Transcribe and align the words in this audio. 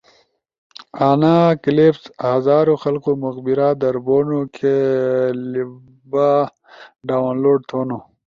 آنا 1.09 1.35
کپلس 1.63 1.97
پزاروں 2.19 2.79
خلخو 2.83 3.11
مقبرہ 3.23 3.69
در 3.81 3.95
بونو 4.05 4.39
کی 4.55 4.75
لبا 5.51 6.29
ڈاؤن 7.07 7.35
لوڈ 7.43 7.59
تھونو۔ 7.69 7.97